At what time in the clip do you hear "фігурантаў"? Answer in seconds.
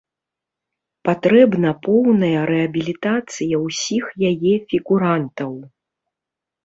4.73-5.51